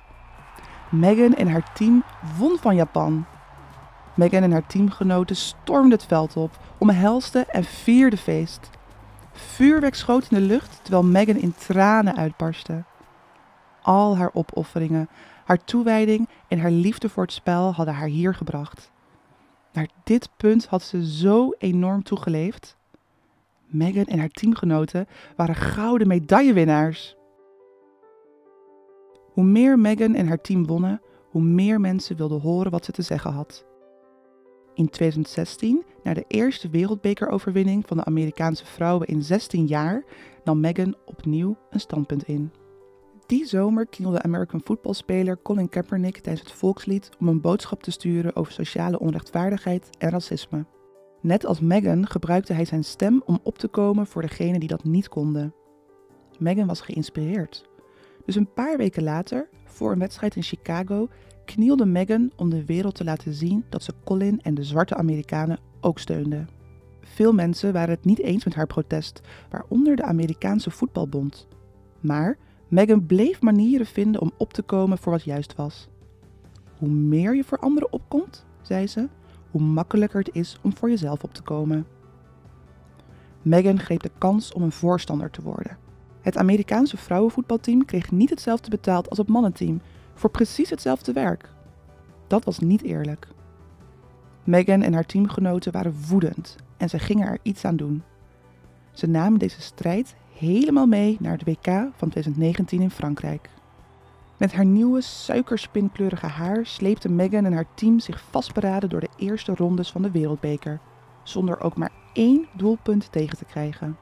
Meghan 0.91 1.35
en 1.35 1.49
haar 1.49 1.73
team 1.75 2.03
won 2.39 2.59
van 2.59 2.75
Japan. 2.75 3.25
Meghan 4.15 4.43
en 4.43 4.53
haar 4.53 4.67
teamgenoten 4.67 5.37
stormden 5.37 5.99
het 5.99 6.07
veld 6.07 6.37
op, 6.37 6.59
omhelsten 6.79 7.49
en 7.49 7.65
vierden 7.65 8.19
feest. 8.19 8.71
Vuurwerk 9.33 9.95
schoot 9.95 10.27
in 10.31 10.37
de 10.37 10.47
lucht 10.47 10.79
terwijl 10.83 11.05
Meghan 11.05 11.37
in 11.37 11.55
tranen 11.55 12.17
uitbarstte. 12.17 12.85
Al 13.83 14.17
haar 14.17 14.31
opofferingen, 14.33 15.09
haar 15.47 15.65
toewijding 15.65 16.29
en 16.49 16.59
haar 16.59 16.71
liefde 16.71 17.09
voor 17.09 17.23
het 17.23 17.33
spel 17.33 17.73
hadden 17.73 17.95
haar 17.95 18.09
hier 18.09 18.35
gebracht. 18.35 18.91
Naar 19.73 19.89
dit 20.05 20.29
punt 20.37 20.67
had 20.67 20.83
ze 20.83 21.07
zo 21.07 21.51
enorm 21.59 22.03
toegeleefd. 22.03 22.77
Meghan 23.67 24.05
en 24.05 24.19
haar 24.19 24.29
teamgenoten 24.29 25.07
waren 25.37 25.55
gouden 25.55 26.09
medaillewinnaars. 26.09 27.17
Hoe 29.33 29.45
meer 29.45 29.79
Meghan 29.79 30.15
en 30.15 30.27
haar 30.27 30.41
team 30.41 30.67
wonnen, 30.67 31.01
hoe 31.31 31.43
meer 31.43 31.81
mensen 31.81 32.17
wilden 32.17 32.41
horen 32.41 32.71
wat 32.71 32.85
ze 32.85 32.93
te 32.93 33.03
zeggen 33.03 33.33
had. 33.33 33.65
In 34.75 34.89
2016, 34.89 35.85
na 36.03 36.15
de 36.15 36.25
eerste 36.29 36.69
wereldbekeroverwinning 36.69 37.87
van 37.87 37.97
de 37.97 38.05
Amerikaanse 38.05 38.67
vrouwen 38.67 39.07
in 39.07 39.23
16 39.23 39.67
jaar, 39.67 40.05
nam 40.45 40.61
Meghan 40.61 40.95
opnieuw 41.05 41.57
een 41.71 41.81
standpunt 41.81 42.23
in. 42.23 42.53
Die 43.27 43.45
zomer 43.47 43.87
knielde 43.87 44.23
American 44.23 44.61
voetbalspeler 44.65 45.43
Colin 45.43 45.69
Kaepernick 45.69 46.19
tijdens 46.19 46.49
het 46.49 46.59
volkslied 46.59 47.11
om 47.19 47.29
een 47.29 47.41
boodschap 47.41 47.83
te 47.83 47.91
sturen 47.91 48.37
over 48.37 48.53
sociale 48.53 48.99
onrechtvaardigheid 48.99 49.89
en 49.99 50.11
racisme. 50.11 50.65
Net 51.21 51.47
als 51.47 51.61
Meghan 51.61 52.07
gebruikte 52.07 52.53
hij 52.53 52.65
zijn 52.65 52.85
stem 52.85 53.23
om 53.25 53.41
op 53.43 53.59
te 53.59 53.69
komen 53.69 54.07
voor 54.07 54.23
degenen 54.23 54.61
die 54.61 54.69
dat 54.69 54.85
niet 54.85 55.09
konden. 55.09 55.55
Meghan 56.39 56.67
was 56.67 56.81
geïnspireerd. 56.81 57.69
Dus 58.25 58.35
een 58.35 58.53
paar 58.53 58.77
weken 58.77 59.03
later, 59.03 59.49
voor 59.65 59.93
een 59.93 59.99
wedstrijd 59.99 60.37
in 60.37 60.43
Chicago, 60.43 61.09
knielde 61.45 61.87
Meghan 61.87 62.33
om 62.37 62.51
de 62.51 62.65
wereld 62.65 62.95
te 62.95 63.05
laten 63.05 63.33
zien 63.33 63.65
dat 63.69 63.83
ze 63.83 63.93
Colin 64.05 64.41
en 64.43 64.55
de 64.55 64.65
zwarte 64.65 64.95
Amerikanen 64.95 65.59
ook 65.81 65.99
steunde. 65.99 66.45
Veel 67.01 67.33
mensen 67.33 67.73
waren 67.73 67.95
het 67.95 68.05
niet 68.05 68.21
eens 68.21 68.45
met 68.45 68.55
haar 68.55 68.67
protest, 68.67 69.21
waaronder 69.51 69.97
de 69.97 70.03
Amerikaanse 70.03 70.71
voetbalbond. 70.71 71.49
Maar 72.01 72.39
Meghan 72.69 73.07
bleef 73.07 73.43
manieren 73.43 73.87
vinden 73.87 74.21
om 74.21 74.33
op 74.37 74.53
te 74.53 74.63
komen 74.63 74.99
voor 74.99 75.13
wat 75.13 75.25
juist 75.25 75.55
was. 75.55 75.89
Hoe 76.79 76.89
meer 76.89 77.37
je 77.37 77.45
voor 77.45 77.59
anderen 77.59 77.93
opkomt, 77.93 78.47
zei 78.63 78.87
ze, 78.87 79.09
hoe 79.51 79.61
makkelijker 79.61 80.19
het 80.19 80.35
is 80.35 80.59
om 80.63 80.77
voor 80.77 80.89
jezelf 80.89 81.23
op 81.23 81.35
te 81.35 81.43
komen. 81.43 81.87
Meghan 83.43 83.79
greep 83.79 84.03
de 84.03 84.11
kans 84.19 84.53
om 84.53 84.63
een 84.63 84.73
voorstander 84.73 85.31
te 85.31 85.43
worden. 85.43 85.79
Het 86.21 86.37
Amerikaanse 86.37 86.97
vrouwenvoetbalteam 86.97 87.85
kreeg 87.85 88.11
niet 88.11 88.31
hetzelfde 88.31 88.71
betaald 88.71 89.09
als 89.09 89.19
het 89.19 89.29
mannenteam 89.29 89.81
voor 90.15 90.31
precies 90.31 90.71
hetzelfde 90.71 91.13
werk. 91.13 91.51
Dat 92.27 92.45
was 92.45 92.59
niet 92.59 92.83
eerlijk. 92.83 93.29
Meghan 94.45 94.83
en 94.83 94.93
haar 94.93 95.07
teamgenoten 95.07 95.73
waren 95.73 95.95
woedend 96.09 96.57
en 96.77 96.89
ze 96.89 96.99
gingen 96.99 97.27
er 97.27 97.39
iets 97.43 97.65
aan 97.65 97.77
doen. 97.77 98.03
Ze 98.93 99.07
namen 99.07 99.39
deze 99.39 99.61
strijd 99.61 100.17
helemaal 100.39 100.87
mee 100.87 101.17
naar 101.21 101.33
het 101.33 101.45
WK 101.45 101.67
van 101.97 102.09
2019 102.09 102.81
in 102.81 102.91
Frankrijk. 102.91 103.51
Met 104.37 104.53
haar 104.53 104.65
nieuwe 104.65 105.01
suikerspinkleurige 105.01 106.27
haar 106.27 106.67
sleepte 106.67 107.09
Meghan 107.09 107.45
en 107.45 107.53
haar 107.53 107.75
team 107.75 108.01
zich 108.01 108.23
vastberaden 108.31 108.89
door 108.89 109.01
de 109.01 109.09
eerste 109.17 109.55
rondes 109.55 109.91
van 109.91 110.03
de 110.03 110.11
Wereldbeker, 110.11 110.81
zonder 111.23 111.61
ook 111.61 111.77
maar 111.77 111.93
één 112.13 112.47
doelpunt 112.53 113.13
tegen 113.13 113.39
te 113.39 113.45
krijgen. 113.45 113.97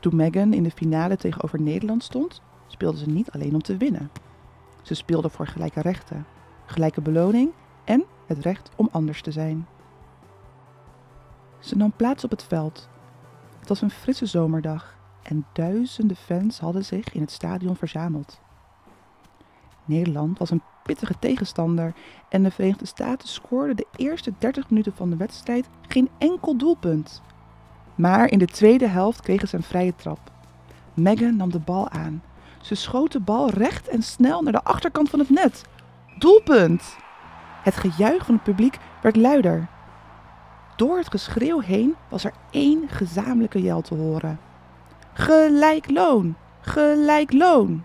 Toen 0.00 0.16
Meghan 0.16 0.52
in 0.52 0.62
de 0.62 0.70
finale 0.70 1.16
tegenover 1.16 1.60
Nederland 1.60 2.02
stond, 2.02 2.42
speelde 2.66 2.98
ze 2.98 3.08
niet 3.08 3.30
alleen 3.30 3.54
om 3.54 3.62
te 3.62 3.76
winnen. 3.76 4.10
Ze 4.82 4.94
speelde 4.94 5.28
voor 5.28 5.46
gelijke 5.46 5.80
rechten, 5.80 6.26
gelijke 6.66 7.00
beloning 7.00 7.50
en 7.84 8.04
het 8.26 8.38
recht 8.38 8.70
om 8.76 8.88
anders 8.92 9.22
te 9.22 9.30
zijn. 9.30 9.66
Ze 11.58 11.76
nam 11.76 11.92
plaats 11.96 12.24
op 12.24 12.30
het 12.30 12.42
veld. 12.42 12.88
Het 13.58 13.68
was 13.68 13.80
een 13.80 13.90
frisse 13.90 14.26
zomerdag 14.26 14.95
en 15.28 15.46
duizenden 15.52 16.16
fans 16.16 16.58
hadden 16.58 16.84
zich 16.84 17.12
in 17.12 17.20
het 17.20 17.30
stadion 17.30 17.76
verzameld. 17.76 18.40
Nederland 19.84 20.38
was 20.38 20.50
een 20.50 20.62
pittige 20.82 21.14
tegenstander 21.18 21.94
en 22.28 22.42
de 22.42 22.50
Verenigde 22.50 22.86
Staten 22.86 23.28
scoorden 23.28 23.76
de 23.76 23.86
eerste 23.96 24.32
30 24.38 24.70
minuten 24.70 24.92
van 24.94 25.10
de 25.10 25.16
wedstrijd 25.16 25.68
geen 25.88 26.08
enkel 26.18 26.56
doelpunt. 26.56 27.22
Maar 27.94 28.30
in 28.30 28.38
de 28.38 28.46
tweede 28.46 28.86
helft 28.86 29.20
kregen 29.20 29.48
ze 29.48 29.56
een 29.56 29.62
vrije 29.62 29.94
trap. 29.96 30.18
Meghan 30.94 31.36
nam 31.36 31.50
de 31.50 31.58
bal 31.58 31.90
aan. 31.90 32.22
Ze 32.60 32.74
schoot 32.74 33.12
de 33.12 33.20
bal 33.20 33.50
recht 33.50 33.88
en 33.88 34.02
snel 34.02 34.42
naar 34.42 34.52
de 34.52 34.64
achterkant 34.64 35.10
van 35.10 35.18
het 35.18 35.30
net. 35.30 35.64
Doelpunt! 36.18 36.96
Het 37.62 37.76
gejuich 37.76 38.24
van 38.24 38.34
het 38.34 38.44
publiek 38.44 38.78
werd 39.02 39.16
luider. 39.16 39.68
Door 40.76 40.96
het 40.96 41.10
geschreeuw 41.10 41.60
heen 41.60 41.94
was 42.08 42.24
er 42.24 42.32
één 42.50 42.88
gezamenlijke 42.88 43.62
jel 43.62 43.80
te 43.80 43.94
horen. 43.94 44.45
Gelijk 45.18 45.90
loon! 45.90 46.34
Gelijk 46.60 47.32
loon! 47.32 47.82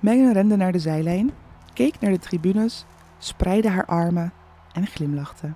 Meghan 0.00 0.32
rende 0.32 0.56
naar 0.56 0.72
de 0.72 0.78
zijlijn, 0.78 1.30
keek 1.72 2.00
naar 2.00 2.10
de 2.10 2.18
tribunes, 2.18 2.84
spreidde 3.18 3.68
haar 3.68 3.86
armen 3.86 4.32
en 4.72 4.86
glimlachte. 4.86 5.52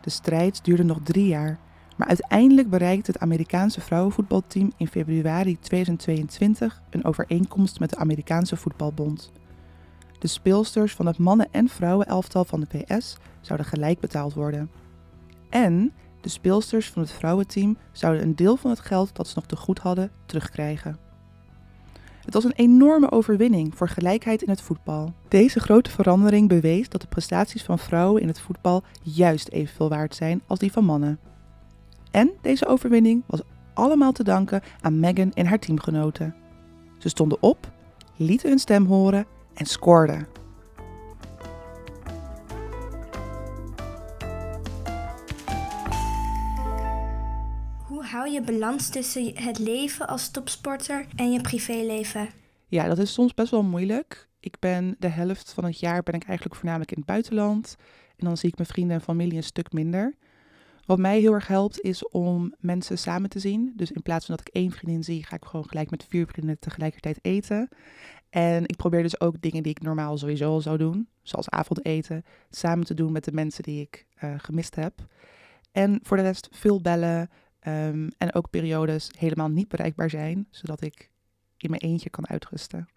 De 0.00 0.10
strijd 0.10 0.64
duurde 0.64 0.84
nog 0.84 0.98
drie 1.02 1.26
jaar 1.26 1.58
maar 1.96 2.08
uiteindelijk 2.08 2.70
bereikte 2.70 3.10
het 3.10 3.20
Amerikaanse 3.20 3.80
vrouwenvoetbalteam 3.80 4.72
in 4.76 4.88
februari 4.88 5.58
2022 5.60 6.82
een 6.90 7.04
overeenkomst 7.04 7.80
met 7.80 7.90
de 7.90 7.96
Amerikaanse 7.96 8.56
voetbalbond. 8.56 9.32
De 10.18 10.26
speelsters 10.26 10.94
van 10.94 11.06
het 11.06 11.18
mannen- 11.18 11.48
en 11.50 11.68
vrouwenelftal 11.68 12.44
van 12.44 12.60
de 12.60 12.66
PS 12.66 13.16
zouden 13.40 13.66
gelijk 13.66 14.00
betaald 14.00 14.34
worden. 14.34 14.70
En 15.50 15.92
de 16.24 16.30
speelsters 16.30 16.90
van 16.90 17.02
het 17.02 17.12
vrouwenteam 17.12 17.76
zouden 17.92 18.22
een 18.22 18.36
deel 18.36 18.56
van 18.56 18.70
het 18.70 18.80
geld 18.80 19.16
dat 19.16 19.28
ze 19.28 19.32
nog 19.36 19.46
te 19.46 19.56
goed 19.56 19.78
hadden 19.78 20.10
terugkrijgen. 20.26 20.98
Het 22.24 22.34
was 22.34 22.44
een 22.44 22.52
enorme 22.52 23.10
overwinning 23.10 23.76
voor 23.76 23.88
gelijkheid 23.88 24.42
in 24.42 24.48
het 24.48 24.60
voetbal. 24.60 25.12
Deze 25.28 25.60
grote 25.60 25.90
verandering 25.90 26.48
bewees 26.48 26.88
dat 26.88 27.00
de 27.00 27.06
prestaties 27.06 27.62
van 27.62 27.78
vrouwen 27.78 28.22
in 28.22 28.28
het 28.28 28.40
voetbal 28.40 28.82
juist 29.02 29.48
evenveel 29.48 29.88
waard 29.88 30.14
zijn 30.14 30.42
als 30.46 30.58
die 30.58 30.72
van 30.72 30.84
mannen. 30.84 31.18
En 32.10 32.30
deze 32.40 32.66
overwinning 32.66 33.22
was 33.26 33.40
allemaal 33.74 34.12
te 34.12 34.24
danken 34.24 34.62
aan 34.80 35.00
Meghan 35.00 35.32
en 35.32 35.46
haar 35.46 35.58
teamgenoten. 35.58 36.34
Ze 36.98 37.08
stonden 37.08 37.42
op, 37.42 37.72
lieten 38.16 38.48
hun 38.48 38.58
stem 38.58 38.86
horen 38.86 39.26
en 39.54 39.66
scoorden. 39.66 40.43
Je 48.34 48.42
balans 48.42 48.88
tussen 48.88 49.42
het 49.42 49.58
leven 49.58 50.08
als 50.08 50.30
topsporter 50.30 51.06
en 51.16 51.32
je 51.32 51.40
privéleven? 51.40 52.28
Ja, 52.68 52.86
dat 52.86 52.98
is 52.98 53.12
soms 53.12 53.34
best 53.34 53.50
wel 53.50 53.62
moeilijk. 53.62 54.28
Ik 54.40 54.56
ben 54.58 54.96
de 54.98 55.08
helft 55.08 55.52
van 55.52 55.64
het 55.64 55.80
jaar 55.80 56.02
ben 56.02 56.14
ik 56.14 56.24
eigenlijk 56.24 56.56
voornamelijk 56.56 56.90
in 56.90 56.96
het 56.96 57.06
buitenland. 57.06 57.76
En 58.16 58.26
dan 58.26 58.36
zie 58.36 58.48
ik 58.48 58.56
mijn 58.56 58.68
vrienden 58.68 58.96
en 58.96 59.02
familie 59.02 59.36
een 59.36 59.42
stuk 59.42 59.72
minder. 59.72 60.14
Wat 60.86 60.98
mij 60.98 61.20
heel 61.20 61.32
erg 61.32 61.46
helpt 61.46 61.80
is 61.80 62.08
om 62.08 62.54
mensen 62.58 62.98
samen 62.98 63.30
te 63.30 63.38
zien. 63.38 63.72
Dus 63.76 63.92
in 63.92 64.02
plaats 64.02 64.26
van 64.26 64.36
dat 64.36 64.48
ik 64.48 64.54
één 64.54 64.70
vriendin 64.70 65.04
zie, 65.04 65.24
ga 65.24 65.36
ik 65.36 65.44
gewoon 65.44 65.68
gelijk 65.68 65.90
met 65.90 66.06
vier 66.08 66.26
vriendinnen 66.26 66.58
tegelijkertijd 66.58 67.18
eten. 67.22 67.68
En 68.30 68.62
ik 68.66 68.76
probeer 68.76 69.02
dus 69.02 69.20
ook 69.20 69.40
dingen 69.40 69.62
die 69.62 69.72
ik 69.72 69.82
normaal 69.82 70.18
sowieso 70.18 70.50
al 70.50 70.60
zou 70.60 70.78
doen, 70.78 71.08
zoals 71.22 71.50
avondeten, 71.50 72.24
samen 72.50 72.84
te 72.84 72.94
doen 72.94 73.12
met 73.12 73.24
de 73.24 73.32
mensen 73.32 73.62
die 73.62 73.80
ik 73.80 74.06
eh, 74.14 74.34
gemist 74.36 74.74
heb. 74.74 75.06
En 75.72 76.00
voor 76.02 76.16
de 76.16 76.22
rest 76.22 76.48
veel 76.50 76.80
bellen 76.80 77.30
ehm, 77.64 78.08
en 78.18 78.34
ook 78.34 78.50
periodes 78.50 79.10
helemaal 79.18 79.48
niet 79.48 79.68
bereikbaar 79.68 80.10
zijn, 80.10 80.46
zodat 80.50 80.82
ik 80.82 81.10
in 81.56 81.70
mijn 81.70 81.82
eentje 81.82 82.10
kan 82.10 82.28
uitrusten. 82.28 82.88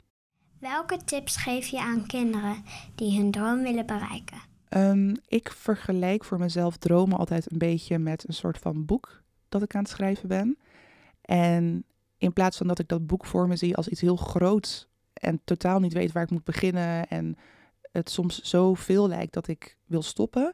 Welke 0.60 0.98
tips 1.06 1.36
geef 1.36 1.68
je 1.68 1.82
aan 1.82 2.06
kinderen 2.06 2.64
die 2.96 3.18
hun 3.18 3.32
droom 3.32 3.62
willen 3.62 3.86
bereiken? 3.86 4.38
Ehm, 4.70 5.16
ik 5.28 5.52
vergelijk 5.52 6.24
voor 6.24 6.40
mezelf 6.40 6.78
dromen 6.78 7.18
altijd 7.18 7.52
een 7.52 7.58
beetje 7.58 7.98
met 7.98 8.28
een 8.28 8.34
soort 8.34 8.58
van 8.58 8.86
boek 8.86 9.24
dat 9.50 9.62
ik 9.62 9.76
aan 9.76 9.82
het 9.82 9.90
schrijven 9.90 10.28
ben. 10.28 10.58
En 11.22 11.86
in 12.18 12.34
plaats 12.34 12.58
van 12.58 12.68
dat 12.68 12.80
ik 12.80 12.88
dat 12.88 13.08
boek 13.08 13.26
voor 13.26 13.48
me 13.48 13.56
zie 13.56 13.76
als 13.76 13.88
iets 13.88 14.02
heel 14.02 14.16
groots 14.16 14.88
en 15.14 15.42
totaal 15.44 15.80
niet 15.80 15.94
weet 15.94 16.12
waar 16.12 16.24
ik 16.24 16.30
moet 16.32 16.44
beginnen 16.44 17.08
en 17.08 17.38
het 17.92 18.10
soms 18.10 18.42
zo 18.42 18.74
veel 18.74 19.08
lijkt 19.08 19.34
dat 19.34 19.48
ik 19.48 19.78
wil 19.86 20.02
stoppen, 20.02 20.54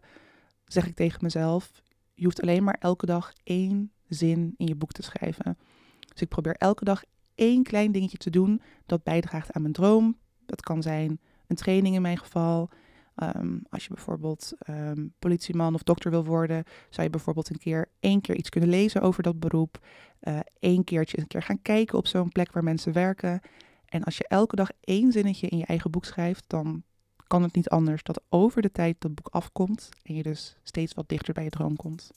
zeg 0.65 0.88
ik 0.88 0.96
tegen 0.96 1.20
mezelf: 1.22 1.72
je 2.13 2.24
hoeft 2.24 2.41
alleen 2.41 2.63
maar 2.63 2.77
elke 2.79 3.05
dag 3.05 3.34
één 3.43 3.91
zin 4.13 4.53
in 4.58 4.67
je 4.67 4.75
boek 4.75 4.91
te 4.91 5.03
schrijven. 5.03 5.58
Dus 6.00 6.22
ik 6.22 6.29
probeer 6.29 6.55
elke 6.55 6.86
dag 6.86 7.03
één 7.36 7.63
klein 7.63 7.91
dingetje 7.91 8.17
te 8.17 8.29
doen 8.29 8.62
dat 8.86 9.03
bijdraagt 9.03 9.51
aan 9.51 9.62
mijn 9.62 9.74
droom. 9.74 10.17
Dat 10.46 10.62
kan 10.62 10.82
zijn 10.82 11.20
een 11.48 11.55
training 11.55 11.96
in 11.96 12.01
mijn 12.01 12.17
geval. 12.17 12.70
Ehm, 13.15 13.58
als 13.70 13.84
je 13.84 13.93
bijvoorbeeld 13.93 14.53
um, 14.70 15.13
politieman 15.20 15.74
of 15.74 15.84
dokter 15.84 16.12
wil 16.12 16.25
worden, 16.25 16.63
zou 16.89 17.03
je 17.03 17.10
bijvoorbeeld 17.10 17.50
een 17.50 17.58
keer 17.58 17.89
één 18.00 18.22
keer 18.22 18.36
iets 18.36 18.50
kunnen 18.50 18.70
lezen 18.70 19.01
over 19.01 19.24
dat 19.24 19.39
beroep. 19.39 19.86
Uh, 20.22 20.39
één 20.60 20.84
keertje 20.84 21.20
een 21.20 21.27
keer 21.27 21.41
gaan 21.41 21.62
kijken 21.62 21.98
op 21.98 22.08
zo'n 22.08 22.29
plek 22.29 22.51
waar 22.51 22.63
mensen 22.63 22.93
werken. 22.93 23.41
En 23.86 24.03
als 24.03 24.17
je 24.17 24.27
elke 24.27 24.55
dag 24.55 24.70
één 24.79 25.12
zinnetje 25.12 25.48
in 25.48 25.58
je 25.58 25.65
eigen 25.65 25.91
boek 25.91 26.05
schrijft, 26.05 26.43
dan 26.48 26.84
kan 27.27 27.43
het 27.43 27.55
niet 27.55 27.70
anders 27.70 28.03
dat 28.03 28.22
over 28.29 28.62
de 28.62 28.72
tijd 28.72 28.96
dat 29.00 29.15
boek 29.15 29.27
afkomt 29.27 29.89
en 30.03 30.15
je 30.15 30.24
dus 30.24 30.58
steeds 30.63 30.93
wat 30.93 31.10
dichter 31.10 31.34
bij 31.34 31.43
je 31.43 31.50
droom 31.50 31.75
komt. 31.75 32.12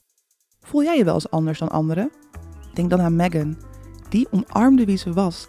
Voel 0.67 0.83
jij 0.83 0.97
je 0.97 1.05
wel 1.05 1.15
eens 1.15 1.31
anders 1.31 1.59
dan 1.59 1.69
anderen? 1.69 2.11
Denk 2.75 2.91
dan 2.91 3.01
aan 3.01 3.17
Megan. 3.17 3.57
Die 4.09 4.29
omarmde 4.31 4.85
wie 4.85 4.97
ze 4.97 5.13
was 5.13 5.49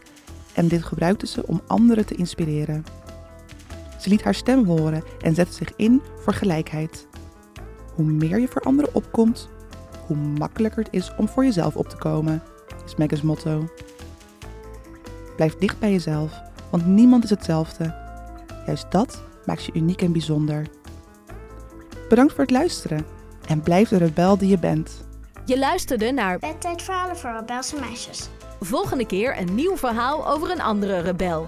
en 0.53 0.67
dit 0.67 0.83
gebruikte 0.83 1.27
ze 1.27 1.47
om 1.47 1.61
anderen 1.67 2.05
te 2.05 2.15
inspireren. 2.15 2.85
Ze 3.99 4.09
liet 4.09 4.23
haar 4.23 4.35
stem 4.35 4.65
horen 4.65 5.03
en 5.21 5.35
zette 5.35 5.53
zich 5.53 5.75
in 5.75 6.01
voor 6.17 6.33
gelijkheid. 6.33 7.07
Hoe 7.95 8.05
meer 8.05 8.39
je 8.39 8.47
voor 8.47 8.61
anderen 8.61 8.95
opkomt, 8.95 9.49
hoe 10.07 10.17
makkelijker 10.17 10.83
het 10.83 10.93
is 10.93 11.11
om 11.17 11.27
voor 11.27 11.43
jezelf 11.43 11.75
op 11.75 11.89
te 11.89 11.97
komen, 11.97 12.43
is 12.85 12.95
Megan's 12.95 13.21
motto. 13.21 13.67
Blijf 15.35 15.55
dicht 15.55 15.79
bij 15.79 15.91
jezelf, 15.91 16.41
want 16.69 16.85
niemand 16.85 17.23
is 17.23 17.29
hetzelfde. 17.29 17.95
Juist 18.65 18.91
dat 18.91 19.23
maakt 19.45 19.63
je 19.63 19.73
uniek 19.73 20.01
en 20.01 20.11
bijzonder. 20.11 20.67
Bedankt 22.09 22.33
voor 22.33 22.43
het 22.43 22.51
luisteren 22.51 23.05
en 23.47 23.61
blijf 23.61 23.89
de 23.89 23.97
rebel 23.97 24.37
die 24.37 24.49
je 24.49 24.59
bent. 24.59 25.05
Je 25.47 25.59
luisterde 25.59 26.11
naar 26.11 26.39
Bedtijdverhalen 26.39 27.17
voor 27.17 27.31
rebelse 27.31 27.79
meisjes. 27.79 28.29
Volgende 28.59 29.05
keer 29.05 29.39
een 29.39 29.55
nieuw 29.55 29.77
verhaal 29.77 30.27
over 30.27 30.51
een 30.51 30.61
andere 30.61 30.99
rebel. 30.99 31.47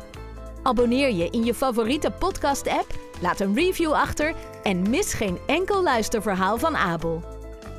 Abonneer 0.64 1.14
je 1.14 1.30
in 1.30 1.46
je 1.46 1.54
favoriete 1.54 2.12
podcast-app, 2.12 3.00
laat 3.22 3.40
een 3.40 3.56
review 3.56 3.92
achter 3.92 4.36
en 4.64 4.90
mis 4.90 5.14
geen 5.14 5.38
enkel 5.48 5.84
luisterverhaal 5.84 6.58
van 6.58 6.76
Abel. 6.76 7.24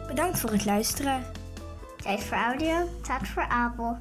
Bedankt 0.07 0.39
voor 0.39 0.50
het 0.50 0.65
luisteren. 0.65 1.25
Tijd 1.97 2.23
voor 2.23 2.37
audio, 2.37 2.89
tijd 3.03 3.29
voor 3.29 3.47
Abel. 3.49 3.99